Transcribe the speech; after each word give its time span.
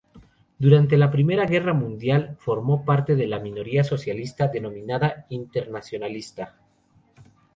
Durante 0.57 0.97
la 0.97 1.11
Primera 1.11 1.45
Guerra 1.45 1.75
Mundial, 1.75 2.35
formó 2.39 2.83
parte 2.85 3.15
de 3.15 3.27
la 3.27 3.37
minoría 3.39 3.83
socialista 3.83 4.47
denominada 4.47 5.27
internacionalista. 5.29 6.57